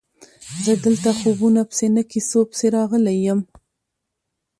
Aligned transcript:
زه 0.63 0.73
دلته 0.85 1.09
خوبونو 1.19 1.61
پسې 1.69 1.87
نه 1.95 2.03
کیسو 2.11 2.39
پسې 2.49 2.67
راغلی 2.77 3.15
یم. 3.25 3.39